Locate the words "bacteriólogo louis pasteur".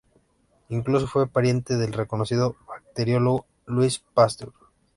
2.67-4.51